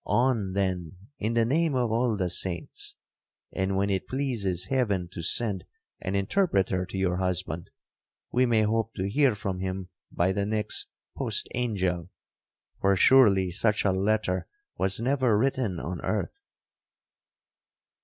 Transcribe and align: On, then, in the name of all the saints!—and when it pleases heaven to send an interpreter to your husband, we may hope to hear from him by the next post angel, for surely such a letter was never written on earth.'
On, 0.07 0.53
then, 0.53 0.93
in 1.19 1.35
the 1.35 1.45
name 1.45 1.75
of 1.75 1.91
all 1.91 2.17
the 2.17 2.31
saints!—and 2.31 3.75
when 3.77 3.91
it 3.91 4.07
pleases 4.07 4.65
heaven 4.65 5.07
to 5.09 5.21
send 5.21 5.63
an 5.99 6.15
interpreter 6.15 6.87
to 6.87 6.97
your 6.97 7.17
husband, 7.17 7.69
we 8.31 8.47
may 8.47 8.63
hope 8.63 8.95
to 8.95 9.07
hear 9.07 9.35
from 9.35 9.59
him 9.59 9.89
by 10.11 10.31
the 10.31 10.47
next 10.47 10.87
post 11.15 11.47
angel, 11.53 12.09
for 12.79 12.95
surely 12.95 13.51
such 13.51 13.85
a 13.85 13.91
letter 13.91 14.47
was 14.75 14.99
never 14.99 15.37
written 15.37 15.79
on 15.79 16.01
earth.' 16.01 16.41